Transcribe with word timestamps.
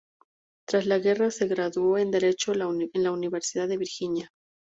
Tras 0.67 0.87
la 0.87 0.97
guerra 0.97 1.29
se 1.29 1.47
graduó 1.47 1.99
en 1.99 2.09
Derecho 2.09 2.53
en 2.53 2.93
la 3.03 3.11
Universidad 3.11 3.67
de 3.67 3.77
Virginia. 3.77 4.31